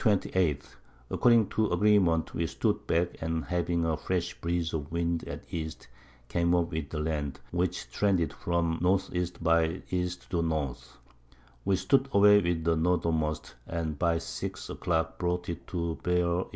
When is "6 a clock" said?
14.17-15.19